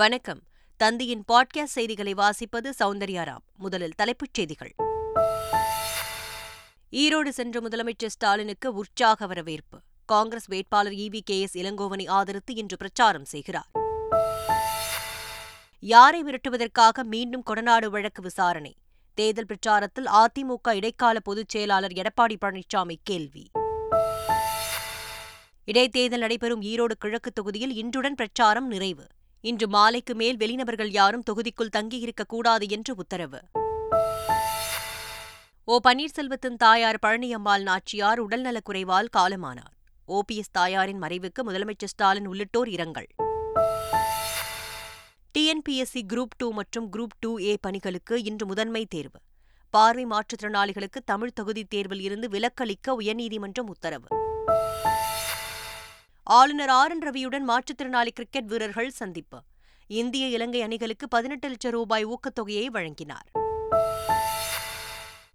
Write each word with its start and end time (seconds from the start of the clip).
வணக்கம் 0.00 0.42
தந்தியின் 0.80 1.22
பாட்காஸ்ட் 1.32 1.76
செய்திகளை 1.76 2.14
வாசிப்பது 2.14 2.70
சௌந்தர்யாராம் 2.78 3.42
முதலில் 3.56 3.94
தலைப்புச் 3.94 4.34
செய்திகள் 4.34 4.70
ஈரோடு 6.92 7.28
சென்ற 7.28 7.60
முதலமைச்சர் 7.60 8.06
ஸ்டாலினுக்கு 8.06 8.74
உற்சாக 8.74 9.26
வரவேற்பு 9.26 9.78
காங்கிரஸ் 10.04 10.46
வேட்பாளர் 10.46 10.92
வி 10.92 11.20
கே 11.20 11.40
எஸ் 11.40 11.56
இளங்கோவனை 11.56 12.06
ஆதரித்து 12.08 12.54
இன்று 12.54 12.76
பிரச்சாரம் 12.76 13.24
செய்கிறார் 13.24 13.68
யாரை 15.80 16.24
மிரட்டுவதற்காக 16.24 17.04
மீண்டும் 17.04 17.44
கொடநாடு 17.50 17.86
வழக்கு 17.86 18.22
விசாரணை 18.22 18.76
தேர்தல் 19.14 19.46
பிரச்சாரத்தில் 19.46 20.10
அதிமுக 20.14 20.74
இடைக்கால 20.74 21.20
பொதுச் 21.20 21.48
செயலாளர் 21.48 21.92
எடப்பாடி 21.92 22.36
பழனிசாமி 22.40 22.94
கேள்வி 23.02 23.50
இடைத்தேர்தல் 25.64 26.20
நடைபெறும் 26.20 26.62
ஈரோடு 26.62 26.92
கிழக்கு 26.98 27.32
தொகுதியில் 27.32 27.74
இன்றுடன் 27.76 28.14
பிரச்சாரம் 28.14 28.68
நிறைவு 28.68 29.06
இன்று 29.44 29.66
மாலைக்கு 29.68 30.14
மேல் 30.14 30.36
வெளிநபர்கள் 30.36 30.90
யாரும் 30.90 31.26
தொகுதிக்குள் 31.28 31.74
தங்கியிருக்கக்கூடாது 31.76 32.66
என்று 32.68 32.92
உத்தரவு 32.94 33.40
ஓ 35.68 35.76
பன்னீர்செல்வத்தின் 35.84 36.56
தாயார் 36.56 37.02
பழனியம்மாள் 37.02 37.62
நாச்சியார் 37.62 38.20
உடல்நலக்குறைவால் 38.20 39.10
காலமானார் 39.16 39.74
ஓபிஎஸ் 40.08 40.52
தாயாரின் 40.52 41.02
மறைவுக்கு 41.02 41.40
முதலமைச்சர் 41.42 41.92
ஸ்டாலின் 41.92 42.28
உள்ளிட்டோர் 42.28 42.68
இரங்கல் 42.68 43.08
டிஎன்பிஎஸ்சி 45.34 46.00
குரூப் 46.04 46.36
டூ 46.36 46.46
மற்றும் 46.52 46.86
குரூப் 46.90 47.18
டூ 47.20 47.30
ஏ 47.40 47.52
பணிகளுக்கு 47.60 48.14
இன்று 48.22 48.46
முதன்மை 48.46 48.82
தேர்வு 48.86 49.18
பார்வை 49.74 50.04
மாற்றுத்திறனாளிகளுக்கு 50.04 51.00
தமிழ் 51.04 51.34
தகுதி 51.34 51.62
தேர்வில் 51.64 52.00
இருந்து 52.00 52.28
விலக்களிக்க 52.28 52.94
உயர்நீதிமன்றம் 52.94 53.70
உத்தரவு 53.70 54.08
ஆளுநர் 56.30 56.72
ஆர் 56.72 56.92
என் 56.92 57.04
ரவியுடன் 57.06 57.46
மாற்றுத்திறனாளி 57.48 58.10
கிரிக்கெட் 58.10 58.48
வீரர்கள் 58.48 58.90
சந்திப்பு 58.92 59.38
இந்திய 59.90 60.24
இலங்கை 60.28 60.60
அணிகளுக்கு 60.62 61.06
பதினெட்டு 61.08 61.46
லட்சம் 61.48 61.72
ரூபாய் 61.72 62.04
ஊக்கத்தொகையை 62.06 62.66
வழங்கினார் 62.70 63.28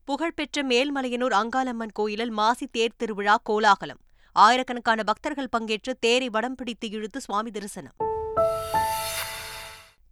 புகழ்பெற்ற 0.06 0.64
மேல்மலையனூர் 0.64 1.36
அங்காளம்மன் 1.36 1.94
கோயிலில் 1.94 2.34
மாசி 2.34 2.66
தேர் 2.72 2.98
திருவிழா 2.98 3.36
கோலாகலம் 3.44 4.02
ஆயிரக்கணக்கான 4.36 5.04
பக்தர்கள் 5.04 5.54
பங்கேற்று 5.56 5.94
தேரை 6.00 6.30
வடம் 6.30 6.56
பிடித்து 6.56 6.90
இழுத்து 6.90 7.22
சுவாமி 7.22 7.52
தரிசனம் 7.52 7.95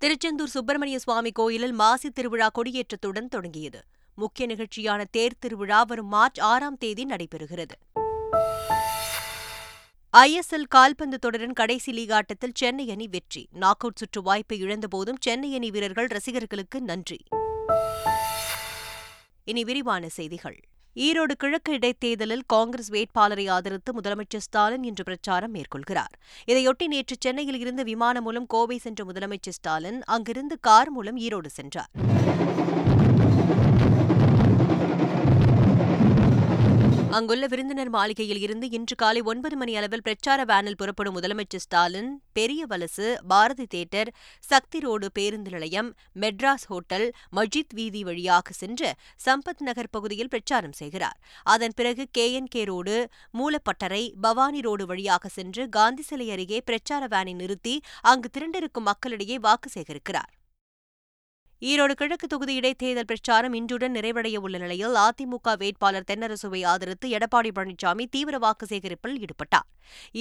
திருச்செந்தூர் 0.01 0.49
சுப்பிரமணிய 0.49 0.99
சுவாமி 0.99 1.31
கோயிலில் 1.31 1.75
மாசி 1.75 2.09
திருவிழா 2.09 2.47
கொடியேற்றத்துடன் 2.53 3.29
தொடங்கியது 3.29 3.81
முக்கிய 4.17 4.47
நிகழ்ச்சியான 4.47 5.03
தேர் 5.11 5.39
திருவிழா 5.39 5.81
வரும் 5.83 6.07
மார்ச் 6.07 6.41
ஆறாம் 6.45 6.77
தேதி 6.77 7.05
நடைபெறுகிறது 7.05 7.75
ஐ 10.13 10.29
எஸ் 10.33 10.51
எல் 10.53 10.67
கால்பந்து 10.67 11.17
தொடரின் 11.17 11.55
கடைசி 11.59 11.91
லீக் 11.91 12.11
ஆட்டத்தில் 12.11 12.53
சென்னை 12.53 12.83
அணி 12.89 13.05
வெற்றி 13.07 13.41
நாக் 13.53 13.83
அவுட் 13.83 14.01
சுற்று 14.01 14.21
வாய்ப்பை 14.21 14.57
இழந்தபோதும் 14.59 15.17
சென்னை 15.19 15.49
அணி 15.55 15.69
வீரர்கள் 15.71 16.09
ரசிகர்களுக்கு 16.11 16.79
நன்றி 16.81 17.17
இனி 19.47 19.63
விரிவான 19.63 20.09
செய்திகள் 20.09 20.57
ஈரோடு 20.95 21.35
கிழக்கு 21.35 21.71
இடைத்தேர்தலில் 21.73 22.45
காங்கிரஸ் 22.47 22.91
வேட்பாளரை 22.91 23.47
ஆதரித்து 23.49 23.93
முதலமைச்சர் 23.93 24.45
ஸ்டாலின் 24.47 24.83
இன்று 24.83 25.03
பிரச்சாரம் 25.03 25.55
மேற்கொள்கிறார் 25.55 26.13
இதையொட்டி 26.47 26.87
நேற்று 26.87 27.17
சென்னையில் 27.19 27.59
இருந்து 27.59 27.83
விமானம் 27.83 28.23
மூலம் 28.23 28.47
கோவை 28.47 28.77
சென்ற 28.79 29.03
முதலமைச்சர் 29.05 29.57
ஸ்டாலின் 29.57 29.99
அங்கிருந்து 30.09 30.57
கார் 30.61 30.91
மூலம் 30.91 31.19
ஈரோடு 31.19 31.51
சென்றார் 31.55 31.91
அங்குள்ள 37.13 37.45
விருந்தினர் 37.47 37.89
மாளிகையில் 37.89 38.39
இருந்து 38.39 38.67
இன்று 38.69 38.95
காலை 38.95 39.21
ஒன்பது 39.23 39.55
மணி 39.55 39.73
அளவில் 39.75 40.03
பிரச்சார 40.03 40.39
வேனில் 40.45 40.77
புறப்படும் 40.77 41.15
முதலமைச்சர் 41.17 41.63
ஸ்டாலின் 41.63 42.09
பெரிய 42.33 42.61
வலசு 42.65 43.07
பாரதி 43.27 43.65
தேட்டர் 43.67 44.09
சக்தி 44.43 44.79
ரோடு 44.79 45.07
பேருந்து 45.11 45.51
நிலையம் 45.51 45.89
மெட்ராஸ் 46.15 46.65
ஹோட்டல் 46.67 47.07
மஜித் 47.31 47.73
வீதி 47.73 48.03
வழியாக 48.03 48.53
சென்று 48.53 48.89
சம்பத் 49.25 49.63
நகர் 49.63 49.91
பகுதியில் 49.91 50.29
பிரச்சாரம் 50.29 50.77
செய்கிறார் 50.77 51.17
அதன் 51.45 51.75
பிறகு 51.75 52.05
K 52.11 52.27
N 52.33 52.51
K 52.51 52.63
road 52.63 52.95
Moolapattarai 53.33 54.03
Bhavani 54.21 54.61
road 54.61 54.85
வழியாக 54.85 55.31
சென்று 55.31 55.65
காந்தி 55.69 56.05
சிலை 56.07 56.29
அருகே 56.29 56.61
பிரச்சார 56.61 57.03
வேனை 57.07 57.35
நிறுத்தி 57.35 57.75
அங்கு 58.03 58.29
திரண்டிருக்கும் 58.29 58.89
மக்களிடையே 58.89 59.37
வாக்கு 59.39 59.69
சேகரிக்கிறார் 59.73 60.31
ஈரோடு 61.63 61.93
கிழக்கு 61.93 62.27
தொகுதி 62.27 62.53
இடைத்தேர்தல் 62.55 63.07
பிரச்சாரம் 63.07 63.53
இன்றுடன் 63.53 63.93
நிறைவடைய 63.95 64.37
உள்ள 64.37 64.55
நிலையில் 64.57 64.95
அதிமுக 64.99 65.53
வேட்பாளர் 65.57 66.07
தென்னரசுவை 66.09 66.61
ஆதரித்து 66.65 67.07
எடப்பாடி 67.09 67.51
பழனிசாமி 67.51 68.05
தீவிர 68.05 68.37
வாக்கு 68.37 68.65
சேகரிப்பில் 68.65 69.15
ஈடுபட்டார் 69.19 69.67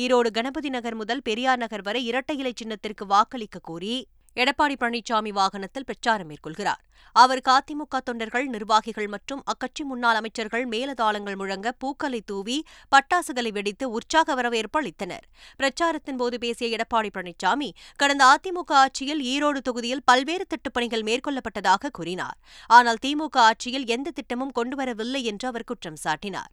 ஈரோடு 0.00 0.30
கணபதி 0.30 0.70
நகர் 0.70 0.97
முதல் 0.97 1.22
பெரியார் 1.22 1.58
நகர் 1.58 1.82
வரை 1.82 2.03
இரட்டை 2.04 2.36
இலை 2.36 2.53
சின்னத்திற்கு 2.54 3.06
வாக்களிக்க 3.06 3.60
கோரி 3.62 3.94
எடப்பாடி 4.36 4.76
பழனிசாமி 4.76 5.30
வாகனத்தில் 5.32 5.84
பிரச்சாரம் 5.84 6.28
மேற்கொள்கிறார் 6.28 6.82
அவருக்கு 7.16 7.50
அதிமுக 7.53 7.98
தொண்டர்கள் 8.00 8.47
நிர்வாகிகள் 8.47 9.08
மற்றும் 9.08 9.42
அக்கட்சி 9.47 9.82
முன்னாள் 9.84 10.14
அமைச்சர்கள் 10.14 10.64
மேலதாளங்கள் 10.66 11.36
முழங்க 11.36 11.72
பூக்களை 11.72 12.20
தூவி 12.26 12.56
பட்டாசுகளை 12.92 13.50
வெடித்து 13.53 13.86
உற்சாக 13.91 14.34
வரவேற்பு 14.34 14.78
அளித்தனர் 14.80 15.26
பிரச்சாரத்தின் 15.56 16.16
போது 16.16 16.38
பேசிய 16.38 16.76
எடப்பாடி 16.76 17.10
பழனிசாமி 17.10 17.69
கடந்த 17.97 18.25
அதிமுக 18.26 18.75
ஆட்சியில் 18.75 19.22
ஈரோடு 19.26 19.62
தொகுதியில் 19.62 20.04
பல்வேறு 20.04 20.47
திட்டப்பணிகள் 20.47 21.06
மேற்கொள்ளப்பட்டதாக 21.06 21.92
கூறினார் 21.92 22.38
ஆனால் 22.70 23.03
திமுக 23.03 23.38
ஆட்சியில் 23.42 23.86
எந்த 23.88 24.14
திட்டமும் 24.14 24.56
கொண்டுவரவில்லை 24.56 25.22
என்று 25.22 25.48
அவர் 25.48 25.64
குற்றம் 25.64 26.03
சாட்டினார் 26.04 26.53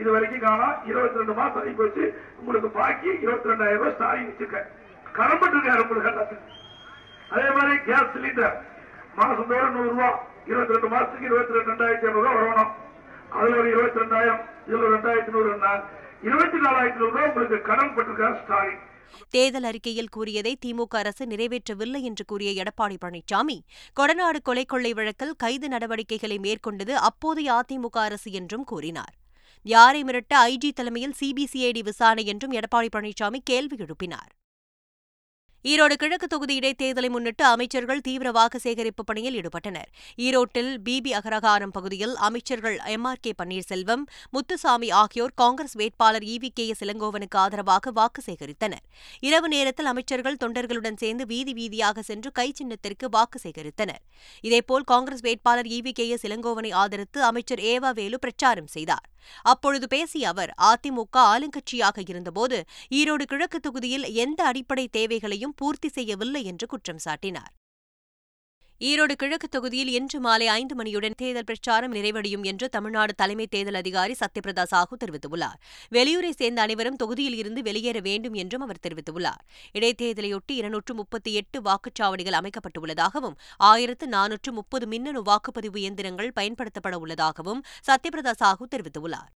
இது 0.00 0.08
வரைக்கும் 0.10 0.44
காலம் 0.44 0.76
இருபத்தி 0.86 1.20
ரெண்டு 1.20 1.34
மாசம் 1.34 1.60
ஆகி 1.60 1.72
போச்சு 1.72 2.04
உங்களுக்கு 2.38 2.70
பாக்கி 2.72 3.10
இருபத்தி 3.16 3.50
ரெண்டாயிரம் 3.50 3.80
ரூபாய் 3.80 4.00
சாரி 4.00 4.22
வச்சிருக்கேன் 4.22 4.68
கரம்பட்டு 5.12 5.56
இருக்காரு 5.56 5.84
உங்களுக்கு 5.84 6.10
எல்லாத்துக்கும் 6.12 6.54
அதே 7.30 7.48
மாதிரி 7.50 7.76
கேஸ் 7.84 8.12
சிலிண்டர் 8.14 8.56
மாசம் 9.16 9.50
தோறும் 9.52 9.76
நூறு 9.76 9.88
ரூபாய் 9.88 10.18
இருபத்தி 10.46 10.74
ரெண்டு 10.74 10.90
மாசத்துக்கு 10.90 11.30
இருபத்தி 11.30 11.56
ரெண்டு 11.56 11.70
ரெண்டாயிரத்தி 11.70 12.08
ஐநூறு 12.08 12.20
ரூபாய் 12.20 12.40
வரணும் 12.40 12.72
அதுல 13.30 13.56
ஒரு 13.56 13.68
இருபத்தி 13.68 14.02
ரெண்டாயிரம் 14.02 14.42
இதுல 14.68 14.90
ரெண்டாயிரத்தி 14.94 15.32
நூறு 15.32 15.48
இருபத்தி 16.22 16.58
நாலாயிரத்தி 16.58 17.00
நூறு 17.00 17.12
ரூபாய் 17.12 17.28
உங்களுக்கு 17.28 17.58
கடன் 17.62 17.94
பட்டிருக்காரு 17.94 18.36
ஸ்டாலின் 18.36 18.82
தேர்தல் 19.34 19.66
அறிக்கையில் 19.66 20.10
கூறியதை 20.10 20.52
திமுக 20.64 20.96
அரசு 20.96 21.24
நிறைவேற்றவில்லை 21.26 22.00
என்று 22.02 22.24
கூறிய 22.24 22.50
எடப்பாடி 22.62 22.96
பழனிசாமி 22.96 23.58
கொடநாடு 23.96 24.40
கொலை 24.42 24.64
கொள்ளை 24.64 24.92
வழக்கில் 24.92 25.36
கைது 25.36 25.68
நடவடிக்கைகளை 25.68 26.38
மேற்கொண்டது 26.38 26.94
அப்போதைய 27.02 27.52
அதிமுக 27.52 27.98
அரசு 28.00 28.30
என்றும் 28.32 28.66
கூறினார் 28.66 29.14
யாரை 29.66 30.00
மிரட்ட 30.04 30.34
ஐஜி 30.46 30.70
தலைமையில் 30.72 31.18
சிபிசிஐடி 31.20 31.82
விசாரணை 31.82 32.24
என்றும் 32.24 32.52
எடப்பாடி 32.52 32.90
பழனிசாமி 32.92 33.40
கேள்வி 33.44 33.78
எழுப்பினார் 33.78 34.32
ஈரோடு 35.64 35.94
கிழக்கு 35.94 36.26
தொகுதி 36.26 36.54
இடைத்தேர்தலை 36.56 37.08
முன்னிட்டு 37.10 37.44
அமைச்சர்கள் 37.44 38.00
தீவிர 38.00 38.28
வாக்கு 38.30 38.58
சேகரிப்பு 38.58 39.02
பணியில் 39.04 39.36
ஈடுபட்டனர் 39.40 39.88
ஈரோட்டில் 40.18 40.70
பிபி 40.78 41.10
அகரகாரம் 41.14 41.72
பகுதியில் 41.72 42.12
அமைச்சர்கள் 42.18 42.76
M 42.92 43.06
R 43.10 43.20
K 43.20 43.30
Panneerselvam 43.38 44.02
Muthusamy 44.32 44.88
ஆகியோர் 44.92 45.34
காங்கிரஸ் 45.34 45.74
வேட்பாளர் 45.74 46.26
வி 46.42 46.50
கே 46.50 46.66
எஸ் 46.66 46.82
இளங்கோவனுக்கு 46.86 47.38
ஆதரவாக 47.38 47.92
வாக்கு 47.92 48.22
சேகரித்தனர் 48.26 48.84
இரவு 49.22 49.48
நேரத்தில் 49.48 49.86
அமைச்சர்கள் 49.86 50.38
தொண்டர்களுடன் 50.38 51.00
சேர்ந்து 51.02 51.26
வீதி 51.26 51.54
வீதியாக 51.54 52.04
சென்று 52.04 52.32
கை 52.32 52.48
சின்னத்திற்கு 52.52 53.08
வாக்கு 53.08 53.40
சேகரித்தனர் 53.44 54.02
இதேபோல் 54.44 54.86
காங்கிரஸ் 54.86 55.26
வேட்பாளர் 55.26 55.70
வி 55.80 55.94
கே 55.94 56.08
எஸ் 56.08 56.26
இளங்கோவனை 56.30 56.72
ஆதரித்து 56.76 57.20
அமைச்சர் 57.24 57.64
ஏவா 57.66 57.92
வேலு 57.92 58.18
பிரச்சாரம் 58.18 58.72
செய்தார் 58.72 59.06
அப்பொழுது 59.42 59.88
பேசிய 59.88 60.28
அவர் 60.28 60.52
அதிமுக 60.64 61.16
ஆளுங்கட்சியாக 61.26 62.04
இருந்தபோது 62.06 62.58
ஈரோடு 62.92 63.26
கிழக்கு 63.26 63.60
தொகுதியில் 63.60 64.08
எந்த 64.16 64.40
அடிப்படை 64.44 64.86
தேவைகளையும் 64.90 65.56
பூர்த்தி 65.56 65.88
செய்யவில்லை 65.88 66.44
என்று 66.44 66.66
குற்றம் 66.66 67.04
சாட்டினார் 67.04 67.52
ஈரோடு 68.80 69.14
கிழக்கு 69.16 69.48
தொகுதியில் 69.48 69.90
இன்று 69.90 70.18
மாலை 70.20 70.46
ஐந்து 70.52 70.74
மணியுடன் 70.74 71.16
தேர்தல் 71.16 71.46
பிரச்சாரம் 71.46 71.94
நிறைவடையும் 71.94 72.44
என்று 72.44 72.66
தமிழ்நாடு 72.68 73.12
தலைமை 73.14 73.46
தேர்தல் 73.46 73.78
அதிகாரி 73.80 74.14
சத்யபிரதா 74.20 74.64
சாஹூ 74.72 74.96
தெரிவித்துள்ளார் 74.96 75.58
வெளியூரை 75.92 76.32
சேர்ந்த 76.32 76.60
அனைவரும் 76.60 76.96
தொகுதியில் 76.96 77.38
இருந்து 77.38 77.62
வெளியேற 77.62 78.00
வேண்டும் 78.00 78.36
என்றும் 78.36 78.64
அவர் 78.66 78.82
தெரிவித்துள்ளார் 78.82 79.42
இடைத்தேர்தலையொட்டி 79.74 80.56
இருநூற்று 80.56 80.94
முப்பத்தி 80.94 81.32
எட்டு 81.32 81.60
வாக்குச்சாவடிகள் 81.62 82.38
அமைக்கப்பட்டுள்ளதாகவும் 82.40 83.38
ஆயிரத்து 83.62 84.08
நானூற்று 84.08 84.52
முப்பது 84.52 84.86
மின்னணு 84.86 85.22
வாக்குப்பதிவு 85.22 85.80
இயந்திரங்கள் 85.84 86.36
பயன்படுத்தப்பட 86.36 86.96
உள்ளதாகவும் 86.98 87.64
சத்யபிரதா 87.88 88.34
சாஹூ 88.38 88.66
தெரிவித்துள்ளார் 88.70 89.32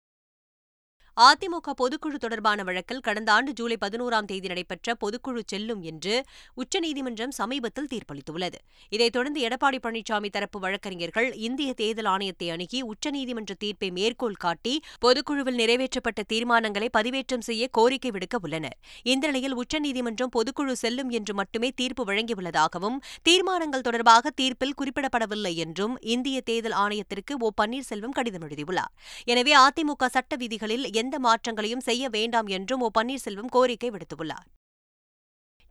அதிமுக 1.20 1.70
பொதுக்குழு 1.76 2.18
தொடர்பான 2.18 2.64
வழக்கில் 2.64 3.02
கடந்த 3.02 3.30
ஆண்டு 3.32 3.52
ஜூலை 3.54 3.76
பதினோராம் 3.82 4.28
தேதி 4.28 4.48
நடைபெற்ற 4.48 4.94
பொதுக்குழு 5.02 5.42
செல்லும் 5.46 5.82
என்று 5.84 6.14
உச்சநீதிமன்றம் 6.58 7.34
சமீபத்தில் 7.40 7.90
தீர்ப்பளித்துள்ளது 7.90 8.60
இதைத் 8.92 9.16
தொடர்ந்து 9.16 9.40
எடப்பாடி 9.48 9.80
பழனிசாமி 9.80 10.30
தரப்பு 10.30 10.60
வழக்கறிஞர்கள் 10.60 11.28
இந்திய 11.48 11.72
தேர்தல் 11.74 12.10
ஆணையத்தை 12.12 12.48
அணுகி 12.50 12.80
உச்சநீதிமன்ற 12.92 13.56
தீர்ப்பை 13.60 13.90
மேற்கோள் 13.92 14.38
காட்டி 14.38 14.74
பொதுக்குழுவில் 15.00 15.60
நிறைவேற்றப்பட்ட 15.62 16.24
தீர்மானங்களை 16.32 16.90
பதிவேற்றம் 16.98 17.46
செய்ய 17.48 17.68
கோரிக்கை 17.72 18.12
விடுக்க 18.12 18.40
உள்ளனர் 18.42 18.78
இந்த 19.06 19.26
நிலையில் 19.28 19.58
உச்சநீதிமன்றம் 19.58 20.34
பொதுக்குழு 20.34 20.78
செல்லும் 20.80 21.12
என்று 21.12 21.36
மட்டுமே 21.36 21.72
தீர்ப்பு 21.76 22.06
வழங்கியுள்ளதாகவும் 22.10 22.98
தீர்மானங்கள் 23.24 23.86
தொடர்பாக 23.88 24.34
தீர்ப்பில் 24.36 24.76
குறிப்பிடப்படவில்லை 24.80 25.54
என்றும் 25.58 25.98
இந்திய 26.10 26.40
தேர்தல் 26.44 26.78
ஆணையத்திற்கு 26.80 27.34
ஓ 27.42 27.52
பன்னீர்செல்வம் 27.58 28.18
கடிதம் 28.18 28.48
எழுதியுள்ளார் 28.48 28.92
எனவே 29.28 29.56
அதிமுக 29.62 30.12
சட்ட 30.12 30.36
விதிகளில் 30.40 30.88
எந்த 31.00 31.09
எந்த 31.10 31.20
மாற்றங்களையும் 31.26 31.86
செய்ய 31.86 32.04
வேண்டாம் 32.10 32.48
என்றும் 32.56 32.82
ஓ 32.82 32.88
பன்னீர்செல்வம் 32.96 33.52
கோரிக்கை 33.54 33.90
விடுத்துள்ளார் 33.90 34.48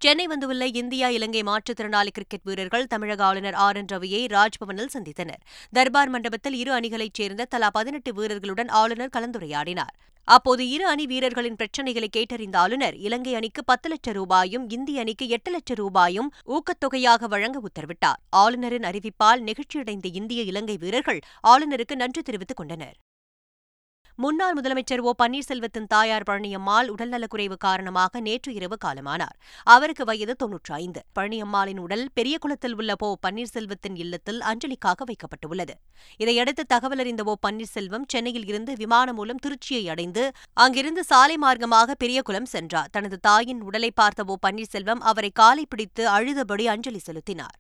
சென்னை 0.02 0.24
வந்துள்ள 0.26 0.64
இந்தியா 0.74 1.06
இலங்கை 1.08 1.42
மாற்றுத்திறனாளி 1.42 2.10
கிரிக்கெட் 2.10 2.44
வீரர்கள் 2.44 2.88
தமிழக 2.88 3.22
ஆளுநர் 3.24 3.56
ஆர் 3.58 3.78
என் 3.80 3.88
ரவியை 3.92 4.20
ராஜ்பவனில் 4.32 4.92
சந்தித்தனர் 4.92 5.42
தர்பார் 5.72 6.10
மண்டபத்தில் 6.10 6.56
இரு 6.58 6.72
அணிகளைச் 6.72 7.18
சேர்ந்த 7.18 7.48
தலா 7.48 7.70
பதினெட்டு 7.70 8.12
வீரர்களுடன் 8.14 8.70
ஆளுநர் 8.80 9.14
கலந்துரையாடினார் 9.16 9.94
அப்போது 10.28 10.62
இரு 10.70 10.86
அணி 10.86 11.04
வீரர்களின் 11.06 11.58
பிரச்சினைகளை 11.58 12.08
கேட்டறிந்த 12.08 12.56
ஆளுநர் 12.58 12.96
இலங்கை 13.00 13.34
அணிக்கு 13.34 13.62
பத்து 13.64 13.88
லட்சம் 13.88 14.16
ரூபாயும் 14.16 14.64
இந்திய 14.70 15.00
அணிக்கு 15.00 15.28
எட்டு 15.28 15.52
லட்சம் 15.52 15.78
ரூபாயும் 15.78 16.30
ஊக்கத்தொகையாக 16.52 17.28
வழங்க 17.28 17.60
உத்தரவிட்டார் 17.62 18.22
ஆளுநரின் 18.36 18.88
அறிவிப்பால் 18.90 19.44
நெகிழ்ச்சியடைந்த 19.44 20.10
இந்திய 20.14 20.42
இலங்கை 20.44 20.78
வீரர்கள் 20.78 21.22
ஆளுநருக்கு 21.46 21.96
நன்றி 21.96 22.22
தெரிவித்துக் 22.22 22.62
கொண்டனர் 22.62 22.96
முன்னாள் 24.18 24.54
முதலமைச்சர் 24.54 25.00
ஓ 25.00 25.10
பன்னீர்செல்வத்தின் 25.18 25.86
தாயார் 25.86 26.24
பழனியம்மாள் 26.28 26.88
உடல்நலக்குறைவு 26.88 27.56
காரணமாக 27.56 28.20
நேற்று 28.20 28.50
இரவு 28.52 28.76
காலமானார் 28.84 29.36
அவருக்கு 29.66 30.04
வயது 30.04 30.34
தொன்னூற்றி 30.38 30.72
ஐந்து 30.74 31.00
பழனியம்மாளின் 31.18 31.80
உடல் 31.80 32.02
பெரியகுளத்தில் 32.16 32.74
உள்ள 32.74 32.94
ஓ 33.00 33.10
பன்னீர்செல்வத்தின் 33.26 33.98
இல்லத்தில் 33.98 34.40
அஞ்சலிக்காக 34.42 35.06
வைக்கப்பட்டுள்ளது 35.10 35.76
இதையடுத்து 36.20 36.64
தகவல் 36.64 37.02
அறிந்த 37.04 37.24
ஓ 37.24 37.36
பன்னீர்செல்வம் 37.46 38.08
சென்னையில் 38.08 38.48
இருந்து 38.48 38.74
விமானம் 38.76 39.18
மூலம் 39.20 39.42
திருச்சியை 39.46 39.84
அடைந்து 39.88 40.24
அங்கிருந்து 40.56 41.04
சாலை 41.04 41.38
மார்க்கமாக 41.38 41.98
பெரியகுளம் 41.98 42.50
சென்றார் 42.50 42.90
தனது 42.90 43.18
தாயின் 43.20 43.62
உடலை 43.62 43.92
பார்த்த 43.94 44.28
ஓ 44.28 44.40
பன்னீர்செல்வம் 44.46 45.04
அவரை 45.04 45.32
காலை 45.34 45.66
பிடித்து 45.68 46.04
அழுதபடி 46.08 46.66
அஞ்சலி 46.66 47.02
செலுத்தினார் 47.04 47.58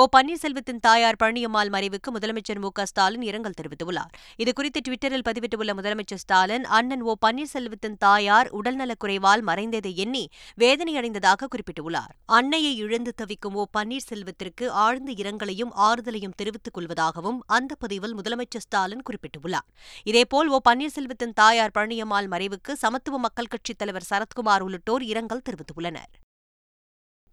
ஓ 0.00 0.02
பன்னீர்செல்வத்தின் 0.12 0.78
தாயார் 0.78 1.18
பழனியம்மாள் 1.22 1.70
மறைவுக்கு 1.70 2.10
முதலமைச்சர் 2.14 2.60
மு 2.60 2.68
ஸ்டாலின் 2.84 3.24
இரங்கல் 3.24 3.56
தெரிவித்துள்ளார் 3.58 4.12
இதுகுறித்து 4.38 4.80
டுவிட்டரில் 4.80 5.24
பதிவிட்டுள்ள 5.24 5.72
முதலமைச்சர் 5.74 6.20
ஸ்டாலின் 6.20 6.64
அண்ணன் 6.70 7.02
ஓ 7.02 7.14
பன்னீர்செல்வத்தின் 7.26 7.98
தாயார் 7.98 8.48
உடல்நலக்குறைவால் 8.52 9.42
மறைந்ததை 9.42 9.92
எண்ணி 9.96 10.24
வேதனையடைந்ததாக 10.58 11.48
குறிப்பிட்டுள்ளார் 11.48 12.14
அன்னையை 12.32 12.72
இழந்து 12.76 13.14
தவிக்கும் 13.16 13.54
ஓ 13.54 13.66
பன்னீர்செல்வத்திற்கு 13.78 14.66
ஆழ்ந்த 14.78 15.12
இரங்கலையும் 15.18 15.76
ஆறுதலையும் 15.82 16.36
தெரிவித்துக் 16.36 16.76
கொள்வதாகவும் 16.78 17.38
அந்த 17.50 17.72
பதிவில் 17.78 18.16
முதலமைச்சர் 18.16 18.66
ஸ்டாலின் 18.66 19.06
குறிப்பிட்டுள்ளார் 19.06 19.68
இதேபோல் 20.06 20.50
ஓ 20.50 20.60
பன்னீர்செல்வத்தின் 20.64 21.36
தாயார் 21.36 21.76
பழனியம்மாள் 21.78 22.32
மறைவுக்கு 22.32 22.74
சமத்துவ 22.78 23.18
மக்கள் 23.18 23.48
கட்சித் 23.48 23.78
தலைவர் 23.78 24.10
சரத்குமார் 24.10 24.62
உள்ளிட்டோர் 24.62 25.04
இரங்கல் 25.04 25.46
தெரிவித்துள்ளனர் 25.46 26.12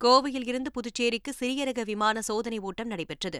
கோவையில் 0.01 0.47
இருந்து 0.47 0.69
புதுச்சேரிக்கு 0.71 1.31
சிறிய 1.33 1.63
ரக 1.65 1.83
விமான 1.83 2.21
சோதனை 2.21 2.57
ஓட்டம் 2.59 2.89
நடைபெற்றது 2.89 3.39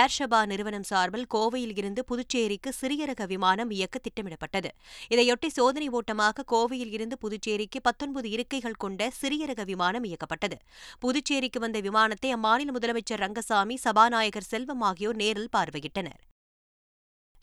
ஏர் 0.00 0.14
ஷபா 0.16 0.40
நிறுவனம் 0.44 0.84
சார்பில் 0.84 1.26
கோவையில் 1.26 1.74
இருந்து 1.76 2.02
புதுச்சேரிக்கு 2.04 2.72
சிறிய 2.72 3.04
ரக 3.04 3.26
விமானம் 3.26 3.70
இயக்க 3.70 3.98
திட்டமிடப்பட்டது 3.98 4.72
இதையொட்டி 5.10 5.50
சோதனை 5.56 5.88
ஓட்டமாக 5.92 6.46
கோவையில் 6.52 6.92
இருந்து 6.92 7.18
புதுச்சேரிக்கு 7.18 7.80
பத்தொன்பது 7.80 8.28
இருக்கைகள் 8.30 8.78
கொண்ட 8.78 9.10
சிறிய 9.12 9.46
ரக 9.46 9.64
விமானம் 9.64 10.06
இயக்கப்பட்டது 10.06 10.58
புதுச்சேரிக்கு 11.00 11.60
வந்த 11.60 11.80
விமானத்தை 11.80 12.30
அம்மாநில 12.34 12.76
முதலமைச்சர் 12.76 13.24
ரங்கசாமி 13.24 13.78
சபாநாயகர் 13.84 14.50
செல்வம் 14.52 14.82
ஆகியோர் 14.82 15.16
நேரில் 15.16 15.52
பார்வையிட்டனர் 15.52 16.22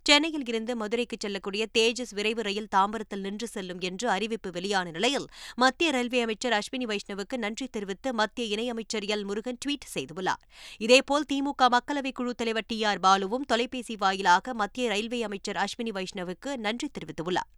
சென்னையில் 0.06 0.48
இருந்து 0.48 0.74
மதுரைக்கு 0.76 1.18
செல்லக்கூடிய 1.18 1.64
தேஜஸ் 1.78 2.14
விரைவு 2.14 2.42
ரயில் 2.42 2.70
தாம்பரத்தில் 2.76 3.22
நின்று 3.22 3.48
செல்லும் 3.48 3.82
என்று 3.82 4.08
அறிவிப்பு 4.10 4.50
வெளியான 4.52 4.92
நிலையில் 4.92 5.28
மத்திய 5.58 5.92
ரயில்வே 5.92 6.22
அமைச்சர் 6.22 6.56
அஸ்வினி 6.58 6.86
வைஷ்ணவுக்கு 6.86 7.38
நன்றி 7.38 7.68
தெரிவித்து 7.70 8.12
மத்திய 8.14 8.46
இணையமைச்சர் 8.56 9.08
எல் 9.08 9.26
முருகன் 9.26 9.62
ட்வீட் 9.66 9.90
செய்துள்ளார் 9.94 10.44
இதேபோல் 10.82 11.30
திமுக 11.30 11.70
மக்களவைக் 11.70 12.18
குழு 12.18 12.34
தலைவர் 12.36 12.70
டி 12.70 12.80
ஆர் 12.84 13.00
பாலுவும் 13.00 13.48
தொலைபேசி 13.48 13.98
வாயிலாக 13.98 14.54
மத்திய 14.56 14.88
ரயில்வே 14.90 15.22
அமைச்சர் 15.22 15.62
அஸ்வினி 15.62 15.94
வைஷ்ணவுக்கு 15.94 16.52
நன்றி 16.58 16.90
தெரிவித்துள்ளார் 16.94 17.52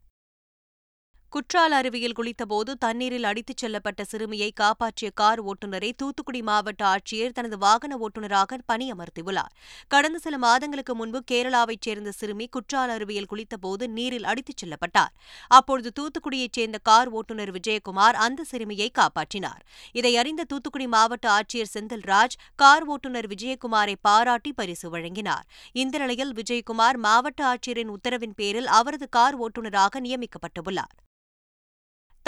குற்றால 1.33 1.77
அருவியில் 1.77 2.15
குளித்தபோது 2.15 2.71
தண்ணீரில் 2.77 3.23
அடித்துச் 3.23 3.61
செல்லப்பட்ட 3.61 4.01
சிறுமியை 4.03 4.49
காப்பாற்றிய 4.51 5.07
கார் 5.11 5.39
ஓட்டுநரை 5.43 5.89
தூத்துக்குடி 5.97 6.41
மாவட்ட 6.41 6.81
ஆட்சியர் 6.85 7.33
தனது 7.33 7.57
வாகன 7.57 7.97
ஓட்டுநராக 7.97 8.57
பணியமர்த்தியுள்ளார் 8.71 9.53
கடந்த 9.87 10.17
சில 10.19 10.37
மாதங்களுக்கு 10.37 10.93
முன்பு 10.95 11.19
கேரளாவைச் 11.31 11.85
சேர்ந்த 11.85 12.11
சிறுமி 12.11 12.45
குற்றால 12.47 12.95
அருவியில் 12.95 13.29
குளித்தபோது 13.31 13.87
நீரில் 13.89 14.27
அடித்துச் 14.27 14.61
செல்லப்பட்டார் 14.61 15.13
அப்பொழுது 15.51 15.91
தூத்துக்குடியைச் 15.99 16.57
சேர்ந்த 16.57 16.79
கார் 16.83 17.11
ஓட்டுநர் 17.11 17.51
விஜயகுமார் 17.51 18.19
அந்த 18.19 18.43
சிறுமியை 18.43 18.89
காப்பாற்றினார் 18.91 19.63
இதை 19.93 20.13
அறிந்த 20.15 20.45
தூத்துக்குடி 20.45 20.87
மாவட்ட 20.87 21.27
ஆட்சியர் 21.31 21.73
செந்தில்ராஜ் 21.73 22.37
கார் 22.55 22.85
ஓட்டுநர் 22.87 23.29
விஜயகுமாரை 23.29 23.95
பாராட்டி 24.01 24.53
பரிசு 24.53 24.89
வழங்கினார் 24.89 25.47
இந்த 25.75 25.95
நிலையில் 25.97 26.35
விஜயகுமார் 26.35 26.99
மாவட்ட 26.99 27.41
ஆட்சியரின் 27.45 27.95
உத்தரவின் 27.95 28.37
பேரில் 28.37 28.69
அவரது 28.73 29.09
கார் 29.09 29.39
ஓட்டுநராக 29.39 30.01
நியமிக்கப்பட்டுள்ளார் 30.01 30.93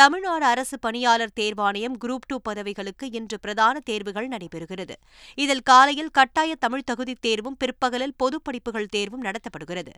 தமிழ்நாடு 0.00 0.45
அரசு 0.45 0.80
பணியாளர் 0.80 1.33
தேர்வாணையம் 1.39 1.94
குரூப் 1.97 2.25
டூ 2.27 2.38
பதவிகளுக்கு 2.39 3.06
இன்று 3.12 3.39
பிரதான 3.39 3.80
தேர்வுகள் 3.80 4.27
நடைபெறுகிறது 4.27 4.95
இதில் 5.38 5.62
காலையில் 5.63 6.12
கட்டாய 6.12 6.56
தமிழ் 6.56 6.83
தகுதித் 6.92 7.21
தேர்வும் 7.21 7.56
பிற்பகலில் 7.57 8.13
பொதுப் 8.18 8.44
படிப்புகள் 8.44 8.88
தேர்வும் 8.88 9.24
நடத்தப்படுகிறது 9.24 9.92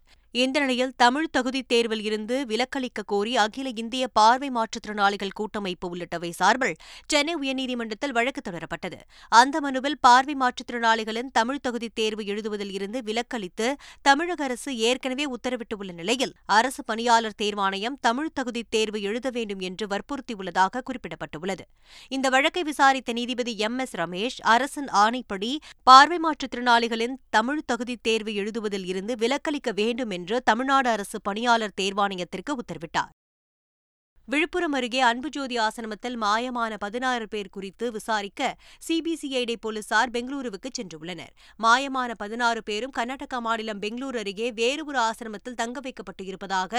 இந்த 0.32 0.60
நிலையில் 0.60 0.94
தமிழ் 0.96 1.30
தகுதித் 1.38 1.68
தேர்வில் 1.68 2.02
இருந்து 2.02 2.46
விலக்களிக்க 2.46 3.04
கோரி 3.06 3.38
அகில 3.38 3.72
இந்திய 3.76 4.08
பார்வை 4.08 4.50
மாற்றுத்திறனாளிகள் 4.50 5.34
கூட்டமைப்பு 5.34 5.90
உள்ளிட்டவை 5.90 6.30
சார்பில் 6.30 6.76
சென்னை 7.08 7.36
உயர்நீதிமன்றத்தில் 7.36 8.12
வழக்கு 8.12 8.42
தொடரப்பட்டது 8.42 9.00
அந்த 9.32 9.62
மனுவில் 9.62 9.98
பார்வை 10.00 10.36
மாற்றுத்திறனாளிகளின் 10.36 11.32
தமிழ் 11.32 11.64
தகுதித் 11.68 11.94
தேர்வு 11.94 12.24
எழுதுவதில் 12.24 12.72
இருந்து 12.72 13.02
விலக்களித்து 13.02 13.70
தமிழக 14.02 14.44
அரசு 14.44 14.78
ஏற்கனவே 14.84 15.28
உத்தரவிட்டுள்ள 15.32 15.92
நிலையில் 15.94 16.36
அரசு 16.54 16.84
பணியாளர் 16.84 17.40
தேர்வாணையம் 17.42 18.00
தமிழ் 18.02 18.34
தகுதித் 18.40 18.70
தேர்வு 18.70 19.02
எழுத 19.02 19.28
வேண்டும் 19.30 19.60
என்று 19.60 19.86
வற்புறுத்தியுள்ளதாக 19.88 20.84
குறிப்பிடப்பட்டுள்ளது 20.88 21.66
இந்த 22.12 22.30
வழக்கை 22.30 22.64
விசாரித்த 22.64 23.14
நீதிபதி 23.14 23.54
எம் 23.60 23.80
எஸ் 23.80 23.96
ரமேஷ் 23.96 24.40
அரசின் 24.48 24.90
ஆணைப்படி 24.98 25.52
பார்வை 25.84 26.20
மாற்றுத்திறனாளிகளின் 26.20 27.16
தமிழ் 27.30 27.66
தகுதித் 27.72 28.04
தேர்வு 28.04 28.34
எழுதுவதில் 28.34 28.88
இருந்து 28.88 29.16
விலக்களிக்க 29.18 29.72
வேண்டும் 29.74 30.12
என்று 30.12 30.38
தமிழ்நாடு 30.44 30.90
அரசு 30.90 31.20
பணியாளர் 31.22 31.78
தேர்வாணையத்திற்கு 31.82 32.54
உத்தரவிட்டார் 32.60 33.14
விழுப்புரம் 34.28 34.74
அருகே 34.74 35.02
அன்புஜோதி 35.02 35.58
ஆசிரமத்தில் 35.58 36.16
மாயமான 36.18 36.78
பதினாறு 36.78 37.26
பேர் 37.28 37.50
குறித்து 37.50 37.86
விசாரிக்க 37.92 38.50
சிபிசிஐடி 38.88 39.56
போலீசார் 39.56 40.12
பெங்களூருவுக்கு 40.12 40.70
சென்றுள்ளனர் 40.72 41.32
மாயமான 41.60 42.10
பதினாறு 42.14 42.62
பேரும் 42.64 42.94
கர்நாடக 42.94 43.42
மாநிலம் 43.42 43.82
பெங்களூரு 43.82 44.20
அருகே 44.20 44.50
வேறு 44.54 44.86
ஒரு 44.86 45.00
ஆசிரமத்தில் 45.04 45.58
தங்க 45.58 45.80
வைக்கப்பட்டு 45.80 46.26
இருப்பதாக 46.26 46.79